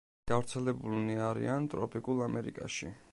[0.29, 2.95] გავრცელებულნი არიან ტროპიკულ ამერიკაში.